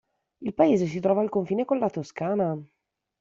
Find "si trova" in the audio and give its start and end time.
0.87-1.21